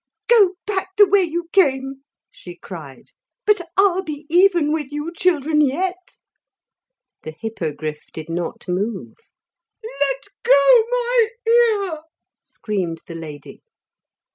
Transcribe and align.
'Go 0.27 0.55
back 0.65 0.87
the 0.97 1.05
way 1.07 1.21
you 1.21 1.47
came,' 1.53 2.01
she 2.31 2.55
cried; 2.57 3.11
'but 3.45 3.69
I'll 3.77 4.01
be 4.01 4.25
even 4.31 4.71
with 4.71 4.91
you 4.91 5.13
children 5.13 5.61
yet.' 5.61 6.17
The 7.21 7.29
Hippogriff 7.39 8.05
did 8.11 8.27
not 8.27 8.67
move. 8.67 9.13
'Let 9.83 10.21
go 10.41 10.85
my 10.89 11.29
ear,' 11.47 12.01
screamed 12.41 13.01
the 13.05 13.13
lady. 13.13 13.61